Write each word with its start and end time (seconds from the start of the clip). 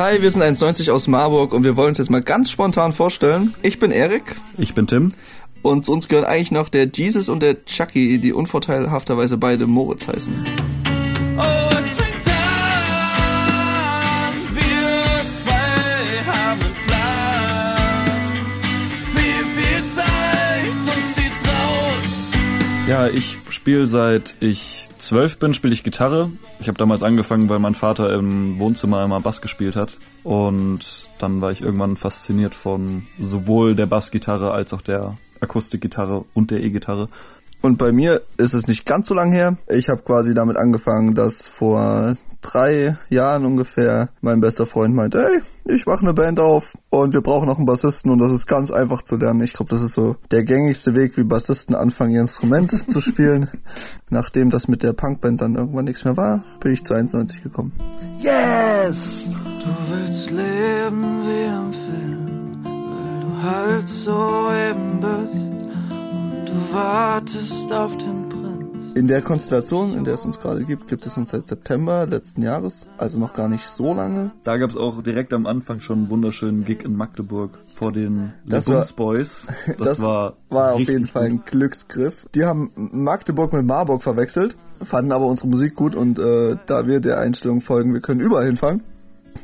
Hi, 0.00 0.22
wir 0.22 0.30
sind 0.30 0.42
1,90 0.42 0.90
aus 0.90 1.08
Marburg 1.08 1.52
und 1.52 1.62
wir 1.62 1.76
wollen 1.76 1.90
uns 1.90 1.98
jetzt 1.98 2.08
mal 2.08 2.22
ganz 2.22 2.50
spontan 2.50 2.92
vorstellen. 2.92 3.52
Ich 3.60 3.78
bin 3.78 3.90
Erik. 3.90 4.34
Ich 4.56 4.72
bin 4.72 4.86
Tim. 4.86 5.12
Und 5.60 5.84
zu 5.84 5.92
uns 5.92 6.08
gehören 6.08 6.24
eigentlich 6.24 6.52
noch 6.52 6.70
der 6.70 6.86
Jesus 6.86 7.28
und 7.28 7.42
der 7.42 7.66
Chucky, 7.66 8.18
die 8.18 8.32
unvorteilhafterweise 8.32 9.36
beide 9.36 9.66
Moritz 9.66 10.08
heißen. 10.08 10.79
Ja, 22.90 23.06
ich 23.06 23.38
spiele 23.50 23.86
seit 23.86 24.34
ich 24.40 24.88
zwölf 24.98 25.38
bin, 25.38 25.54
spiele 25.54 25.72
ich 25.72 25.84
Gitarre. 25.84 26.32
Ich 26.58 26.66
habe 26.66 26.76
damals 26.76 27.04
angefangen, 27.04 27.48
weil 27.48 27.60
mein 27.60 27.76
Vater 27.76 28.12
im 28.12 28.58
Wohnzimmer 28.58 29.04
immer 29.04 29.20
Bass 29.20 29.40
gespielt 29.40 29.76
hat. 29.76 29.96
Und 30.24 31.08
dann 31.20 31.40
war 31.40 31.52
ich 31.52 31.60
irgendwann 31.60 31.96
fasziniert 31.96 32.52
von 32.52 33.06
sowohl 33.16 33.76
der 33.76 33.86
Bassgitarre 33.86 34.50
als 34.50 34.72
auch 34.72 34.82
der 34.82 35.16
Akustikgitarre 35.38 36.24
und 36.34 36.50
der 36.50 36.64
E-Gitarre. 36.64 37.08
Und 37.62 37.78
bei 37.78 37.92
mir 37.92 38.22
ist 38.36 38.54
es 38.54 38.66
nicht 38.66 38.86
ganz 38.86 39.08
so 39.08 39.14
lang 39.14 39.32
her. 39.32 39.56
Ich 39.68 39.88
habe 39.88 40.02
quasi 40.02 40.34
damit 40.34 40.56
angefangen, 40.56 41.14
dass 41.14 41.46
vor 41.46 42.14
drei 42.40 42.96
Jahren 43.08 43.44
ungefähr 43.44 44.08
mein 44.20 44.40
bester 44.40 44.66
Freund 44.66 44.94
meinte, 44.94 45.22
hey, 45.22 45.74
ich 45.74 45.86
mache 45.86 46.00
eine 46.00 46.14
Band 46.14 46.40
auf 46.40 46.76
und 46.90 47.12
wir 47.12 47.20
brauchen 47.20 47.46
noch 47.46 47.58
einen 47.58 47.66
Bassisten 47.66 48.10
und 48.10 48.18
das 48.18 48.30
ist 48.32 48.46
ganz 48.46 48.70
einfach 48.70 49.02
zu 49.02 49.16
lernen. 49.16 49.42
Ich 49.42 49.52
glaube, 49.52 49.70
das 49.70 49.82
ist 49.82 49.92
so 49.92 50.16
der 50.30 50.42
gängigste 50.42 50.94
Weg, 50.94 51.16
wie 51.16 51.24
Bassisten 51.24 51.74
anfangen, 51.74 52.12
ihr 52.12 52.20
Instrument 52.22 52.70
zu 52.70 53.00
spielen. 53.00 53.48
Nachdem 54.08 54.50
das 54.50 54.68
mit 54.68 54.82
der 54.82 54.92
Punkband 54.92 55.40
dann 55.40 55.54
irgendwann 55.54 55.84
nichts 55.84 56.04
mehr 56.04 56.16
war, 56.16 56.42
bin 56.60 56.72
ich 56.72 56.84
zu 56.84 56.94
1,90 56.94 57.42
gekommen. 57.42 57.72
Yes! 58.18 59.30
Du 59.30 59.94
willst 59.94 60.30
leben 60.30 61.04
wie 61.26 61.44
im 61.44 61.72
Film, 61.72 62.64
weil 62.64 63.20
du 63.20 63.42
halt 63.42 63.88
so 63.88 64.50
eben 64.50 65.00
bist. 65.00 65.50
Und 65.90 66.48
du 66.48 66.74
wartest 67.40 67.72
auf 67.72 67.96
den 67.96 68.28
Prinz. 68.28 68.40
In 68.96 69.06
der 69.06 69.22
Konstellation, 69.22 69.94
in 69.96 70.02
der 70.04 70.14
es 70.14 70.24
uns 70.24 70.40
gerade 70.40 70.64
gibt, 70.64 70.88
gibt 70.88 71.06
es 71.06 71.16
uns 71.16 71.30
seit 71.30 71.46
September 71.46 72.06
letzten 72.06 72.42
Jahres, 72.42 72.88
also 72.98 73.20
noch 73.20 73.34
gar 73.34 73.48
nicht 73.48 73.64
so 73.64 73.94
lange. 73.94 74.32
Da 74.42 74.56
gab 74.56 74.70
es 74.70 74.76
auch 74.76 75.00
direkt 75.02 75.32
am 75.32 75.46
Anfang 75.46 75.78
schon 75.78 75.98
einen 76.00 76.10
wunderschönen 76.10 76.64
Gig 76.64 76.84
in 76.84 76.96
Magdeburg 76.96 77.56
vor 77.68 77.92
den 77.92 78.32
Das 78.44 78.68
war- 78.68 78.84
Boys. 78.96 79.46
Das, 79.66 79.76
Das 79.78 80.02
war, 80.02 80.36
war 80.48 80.72
auf 80.74 80.80
jeden 80.80 81.06
Fall 81.06 81.24
ein 81.26 81.42
Glücksgriff. 81.44 82.26
Die 82.34 82.44
haben 82.44 82.72
Magdeburg 82.74 83.52
mit 83.52 83.64
Marburg 83.64 84.02
verwechselt, 84.02 84.56
fanden 84.82 85.12
aber 85.12 85.26
unsere 85.26 85.48
Musik 85.48 85.76
gut 85.76 85.94
und 85.94 86.18
äh, 86.18 86.56
da 86.66 86.86
wir 86.88 86.98
der 87.00 87.20
Einstellung 87.20 87.60
folgen, 87.60 87.94
wir 87.94 88.00
können 88.00 88.20
überall 88.20 88.46
hinfahren, 88.46 88.82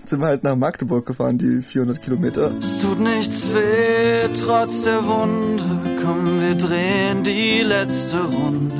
sind 0.04 0.20
wir 0.20 0.26
halt 0.26 0.44
nach 0.44 0.56
Magdeburg 0.56 1.06
gefahren, 1.06 1.38
die 1.38 1.62
400 1.62 2.00
Kilometer. 2.00 2.52
Es 2.58 2.78
tut 2.78 3.00
nichts 3.00 3.46
weh, 3.54 4.28
trotz 4.40 4.84
der 4.84 5.04
Wunde. 5.04 5.64
Komm, 6.02 6.40
wir 6.40 6.54
drehen 6.54 7.22
die 7.24 7.60
letzte 7.62 8.22
Runde. 8.22 8.74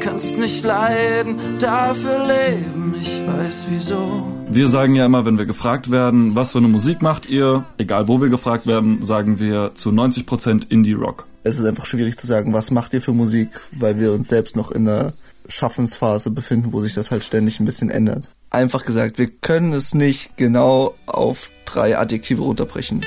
Kannst 0.00 0.38
nicht 0.38 0.64
leiden, 0.64 1.36
dafür 1.58 2.26
leben. 2.26 2.94
Ich 3.00 3.26
weiß 3.26 3.66
wieso. 3.68 4.32
Wir 4.50 4.68
sagen 4.68 4.94
ja 4.94 5.04
immer, 5.04 5.24
wenn 5.24 5.38
wir 5.38 5.46
gefragt 5.46 5.90
werden, 5.90 6.34
was 6.34 6.52
für 6.52 6.58
eine 6.58 6.68
Musik 6.68 7.02
macht 7.02 7.26
ihr, 7.26 7.64
egal 7.76 8.08
wo 8.08 8.20
wir 8.20 8.28
gefragt 8.28 8.66
werden, 8.66 9.02
sagen 9.02 9.40
wir 9.40 9.72
zu 9.74 9.90
90% 9.90 10.70
Indie-Rock. 10.70 11.26
Es 11.44 11.58
ist 11.58 11.64
einfach 11.64 11.86
schwierig 11.86 12.18
zu 12.18 12.26
sagen, 12.26 12.52
was 12.52 12.70
macht 12.70 12.94
ihr 12.94 13.02
für 13.02 13.12
Musik, 13.12 13.48
weil 13.72 13.98
wir 13.98 14.12
uns 14.12 14.28
selbst 14.28 14.56
noch 14.56 14.70
in 14.70 14.88
einer 14.88 15.12
Schaffensphase 15.48 16.30
befinden, 16.30 16.72
wo 16.72 16.80
sich 16.82 16.94
das 16.94 17.10
halt 17.10 17.24
ständig 17.24 17.58
ein 17.60 17.64
bisschen 17.64 17.90
ändert. 17.90 18.28
Einfach 18.50 18.84
gesagt, 18.84 19.18
wir 19.18 19.28
können 19.28 19.72
es 19.74 19.94
nicht 19.94 20.36
genau 20.36 20.94
auf 21.06 21.50
drei 21.66 21.98
Adjektive 21.98 22.42
runterbrechen. 22.42 23.04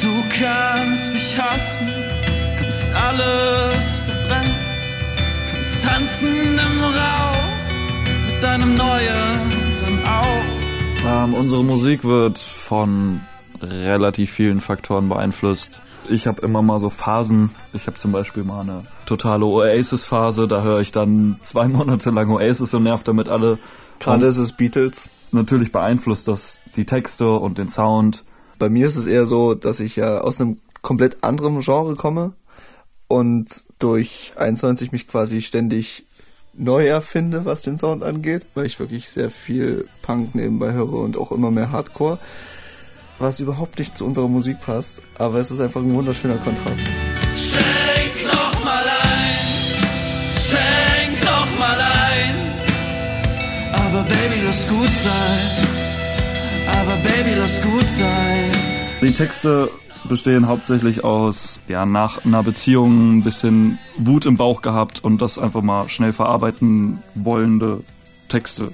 Du 0.00 0.12
kannst 0.28 1.12
mich 1.12 1.36
hassen, 1.36 1.88
kannst 2.58 2.84
alles 2.94 3.84
verbrennen, 4.06 4.54
kannst 5.50 5.82
tanzen 5.82 6.58
im 6.58 6.84
Rauch 6.84 8.30
mit 8.30 8.42
deinem 8.42 8.74
neuen 8.74 9.50
dann 9.80 10.04
auch. 10.06 11.24
Ähm, 11.24 11.34
unsere 11.34 11.64
Musik 11.64 12.04
wird 12.04 12.38
von 12.38 13.20
relativ 13.70 14.30
vielen 14.30 14.60
Faktoren 14.60 15.08
beeinflusst. 15.08 15.80
Ich 16.08 16.26
habe 16.26 16.42
immer 16.42 16.62
mal 16.62 16.78
so 16.78 16.90
Phasen. 16.90 17.50
Ich 17.72 17.86
habe 17.86 17.98
zum 17.98 18.12
Beispiel 18.12 18.44
mal 18.44 18.60
eine 18.60 18.86
totale 19.06 19.44
Oasis-Phase. 19.44 20.46
Da 20.46 20.62
höre 20.62 20.80
ich 20.80 20.92
dann 20.92 21.38
zwei 21.42 21.68
Monate 21.68 22.10
lang 22.10 22.30
Oasis 22.30 22.74
und 22.74 22.84
nerv 22.84 23.02
damit 23.02 23.28
alle. 23.28 23.58
Gerade 23.98 24.26
ist 24.26 24.38
es 24.38 24.52
Beatles. 24.52 25.08
Natürlich 25.32 25.72
beeinflusst 25.72 26.28
das 26.28 26.62
die 26.76 26.84
Texte 26.84 27.30
und 27.30 27.58
den 27.58 27.68
Sound. 27.68 28.24
Bei 28.58 28.68
mir 28.68 28.86
ist 28.86 28.96
es 28.96 29.06
eher 29.06 29.26
so, 29.26 29.54
dass 29.54 29.80
ich 29.80 29.96
ja 29.96 30.20
aus 30.20 30.40
einem 30.40 30.58
komplett 30.82 31.24
anderen 31.24 31.60
Genre 31.60 31.96
komme 31.96 32.32
und 33.08 33.64
durch 33.78 34.32
91 34.36 34.92
mich 34.92 35.08
quasi 35.08 35.42
ständig 35.42 36.06
neu 36.54 36.86
erfinde, 36.86 37.44
was 37.44 37.62
den 37.62 37.78
Sound 37.78 38.02
angeht, 38.02 38.46
weil 38.54 38.66
ich 38.66 38.80
wirklich 38.80 39.08
sehr 39.08 39.30
viel 39.30 39.88
Punk 40.02 40.34
nebenbei 40.34 40.72
höre 40.72 40.94
und 40.94 41.18
auch 41.18 41.32
immer 41.32 41.50
mehr 41.50 41.70
Hardcore, 41.70 42.18
was 43.18 43.40
überhaupt 43.40 43.78
nicht 43.78 43.96
zu 43.96 44.04
unserer 44.04 44.28
Musik 44.28 44.60
passt, 44.60 45.02
aber 45.18 45.38
es 45.38 45.50
ist 45.50 45.60
einfach 45.60 45.80
ein 45.80 45.92
wunderschöner 45.94 46.36
Kontrast. 46.36 46.86
Schenk 47.36 48.32
noch 48.32 48.64
mal 48.64 48.84
ein, 48.84 50.36
schenk 50.36 51.24
noch 51.24 51.58
mal 51.58 51.78
ein. 51.80 52.34
Aber 53.72 54.02
Baby, 54.02 54.42
lass 54.44 54.68
gut 54.68 54.90
sein. 55.02 55.66
Aber 56.78 56.96
Baby, 56.96 57.34
lass 57.38 57.60
gut 57.62 57.86
sein. 57.98 58.50
Die 59.00 59.12
Texte 59.12 59.70
bestehen 60.08 60.46
hauptsächlich 60.46 61.04
aus, 61.04 61.60
ja, 61.68 61.84
nach 61.84 62.24
einer 62.24 62.42
Beziehung 62.42 63.18
ein 63.18 63.22
bisschen 63.22 63.78
Wut 63.96 64.26
im 64.26 64.36
Bauch 64.36 64.62
gehabt 64.62 65.02
und 65.02 65.20
das 65.20 65.38
einfach 65.38 65.62
mal 65.62 65.88
schnell 65.88 66.12
verarbeiten 66.12 67.02
wollende 67.14 67.80
Texte. 68.28 68.72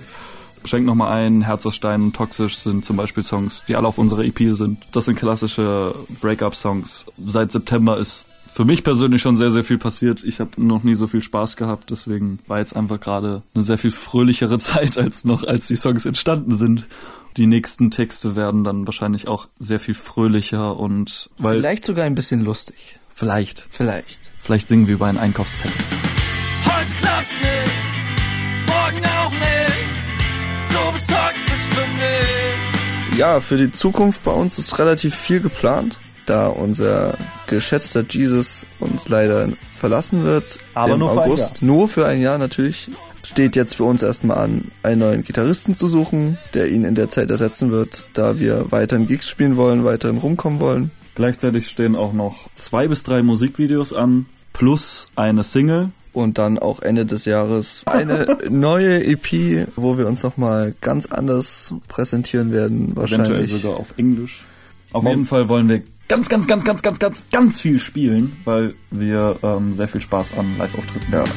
Schenk 0.64 0.86
noch 0.86 0.94
mal 0.94 1.10
ein, 1.10 1.42
Herz 1.42 1.66
aus 1.66 1.74
Stein 1.74 2.02
und 2.02 2.16
Toxisch 2.16 2.56
sind 2.56 2.84
zum 2.84 2.96
Beispiel 2.96 3.22
Songs, 3.22 3.64
die 3.66 3.76
alle 3.76 3.88
auf 3.88 3.98
unserer 3.98 4.22
EP 4.24 4.54
sind. 4.54 4.78
Das 4.92 5.06
sind 5.06 5.16
klassische 5.16 5.94
Break-up-Songs. 6.20 7.06
Seit 7.24 7.52
September 7.52 7.96
ist 7.98 8.26
für 8.46 8.64
mich 8.66 8.84
persönlich 8.84 9.22
schon 9.22 9.36
sehr, 9.36 9.50
sehr 9.50 9.64
viel 9.64 9.78
passiert. 9.78 10.22
Ich 10.24 10.38
habe 10.38 10.50
noch 10.58 10.82
nie 10.84 10.94
so 10.94 11.06
viel 11.06 11.22
Spaß 11.22 11.56
gehabt, 11.56 11.90
deswegen 11.90 12.38
war 12.46 12.58
jetzt 12.58 12.76
einfach 12.76 13.00
gerade 13.00 13.42
eine 13.54 13.64
sehr 13.64 13.78
viel 13.78 13.90
fröhlichere 13.90 14.58
Zeit 14.60 14.98
als 14.98 15.24
noch, 15.24 15.44
als 15.44 15.66
die 15.68 15.76
Songs 15.76 16.04
entstanden 16.06 16.52
sind. 16.52 16.86
Die 17.38 17.46
nächsten 17.46 17.90
Texte 17.90 18.36
werden 18.36 18.62
dann 18.62 18.86
wahrscheinlich 18.86 19.26
auch 19.26 19.48
sehr 19.58 19.80
viel 19.80 19.94
fröhlicher 19.94 20.76
und 20.76 21.30
weil 21.38 21.56
Vielleicht 21.58 21.86
sogar 21.86 22.04
ein 22.04 22.14
bisschen 22.14 22.44
lustig. 22.44 23.00
vielleicht, 23.14 23.66
Vielleicht. 23.70 24.18
vielleicht 24.38 24.68
singen 24.68 24.86
wir 24.86 24.94
über 24.96 25.06
einen 25.06 25.16
Einkaufszettel. 25.18 25.74
Heute 26.66 26.92
klappt's 27.00 27.32
nicht, 27.40 28.68
morgen 28.68 29.06
auch 29.06 29.30
nicht. 29.30 29.61
Ja, 33.16 33.40
für 33.40 33.56
die 33.56 33.70
Zukunft 33.70 34.24
bei 34.24 34.32
uns 34.32 34.58
ist 34.58 34.78
relativ 34.78 35.14
viel 35.14 35.40
geplant, 35.40 36.00
da 36.26 36.46
unser 36.46 37.18
geschätzter 37.46 38.04
Jesus 38.08 38.66
uns 38.80 39.08
leider 39.08 39.48
verlassen 39.78 40.24
wird. 40.24 40.58
Aber 40.74 40.94
im 40.94 41.00
nur 41.00 41.10
für 41.10 41.22
ein 41.22 41.30
August. 41.30 41.62
Nur 41.62 41.88
für 41.88 42.06
ein 42.06 42.20
Jahr 42.20 42.38
natürlich. 42.38 42.88
Steht 43.24 43.54
jetzt 43.54 43.76
für 43.76 43.84
uns 43.84 44.02
erstmal 44.02 44.38
an, 44.38 44.70
einen 44.82 45.00
neuen 45.00 45.22
Gitarristen 45.22 45.76
zu 45.76 45.86
suchen, 45.86 46.38
der 46.54 46.70
ihn 46.70 46.84
in 46.84 46.94
der 46.94 47.10
Zeit 47.10 47.30
ersetzen 47.30 47.70
wird, 47.70 48.08
da 48.14 48.38
wir 48.38 48.72
weiterhin 48.72 49.06
Gigs 49.06 49.28
spielen 49.28 49.56
wollen, 49.56 49.84
weiterhin 49.84 50.18
rumkommen 50.18 50.58
wollen. 50.58 50.90
Gleichzeitig 51.14 51.68
stehen 51.68 51.94
auch 51.94 52.12
noch 52.12 52.48
zwei 52.54 52.88
bis 52.88 53.02
drei 53.04 53.22
Musikvideos 53.22 53.92
an, 53.92 54.26
plus 54.52 55.06
eine 55.14 55.44
Single. 55.44 55.90
Und 56.12 56.36
dann 56.36 56.58
auch 56.58 56.80
Ende 56.82 57.06
des 57.06 57.24
Jahres 57.24 57.82
eine 57.86 58.38
neue 58.50 59.02
EP, 59.04 59.66
wo 59.76 59.96
wir 59.96 60.06
uns 60.06 60.22
nochmal 60.22 60.74
ganz 60.82 61.06
anders 61.06 61.74
präsentieren 61.88 62.52
werden. 62.52 62.92
Eventuell 62.92 63.18
Wahrscheinlich. 63.18 63.50
sogar 63.50 63.78
auf 63.78 63.94
Englisch. 63.96 64.44
Auf 64.92 65.04
jeden 65.06 65.24
Fall 65.24 65.48
wollen 65.48 65.68
wir 65.70 65.82
ganz, 66.08 66.28
ganz, 66.28 66.46
ganz, 66.46 66.64
ganz, 66.64 66.82
ganz, 66.82 66.98
ganz, 66.98 67.22
ganz 67.32 67.58
viel 67.60 67.78
spielen, 67.78 68.36
weil 68.44 68.74
wir 68.90 69.38
ähm, 69.42 69.72
sehr 69.72 69.88
viel 69.88 70.02
Spaß 70.02 70.34
an 70.36 70.58
Live-Auftritten 70.58 71.12
Ja. 71.12 71.20
haben. 71.20 71.30